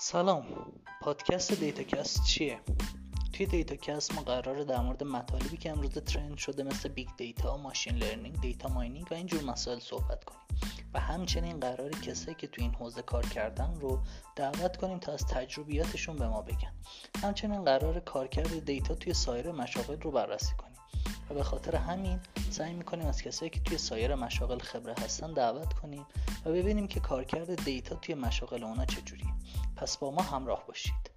[0.00, 0.46] سلام.
[1.00, 2.60] پادکست DataCast چیه؟
[3.32, 7.96] توی DataCast ما قراره در مورد مطالبی که امروز trend شده مثل big data، machine
[7.96, 10.40] learning، data mining و اینجور مسائل صحبت کنیم.
[10.94, 13.98] و همچنین قراره کسایی که توی این حوزه کار کردن رو
[14.36, 16.72] دعوت کنیم تا از تجربیاتشون به ما بگن.
[17.22, 20.78] همچنین قراره کارکرد data توی سایر مشاغل رو بررسی کنیم.
[21.30, 22.20] و به خاطر همین
[22.50, 26.06] سعی می‌کنیم از کسایی که توی سایر مشاغل خبره هستن دعوت کنیم
[26.44, 29.28] و ببینیم که کارکرد دیتا توی مشاغل اونا چجوریه.
[29.88, 31.10] پس با ما همراه باشید.